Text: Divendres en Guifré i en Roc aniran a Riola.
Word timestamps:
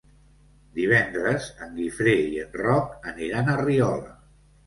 Divendres 0.77 1.49
en 1.65 1.75
Guifré 1.81 2.15
i 2.37 2.41
en 2.45 2.57
Roc 2.63 3.07
aniran 3.13 3.51
a 3.53 3.61
Riola. 3.63 4.17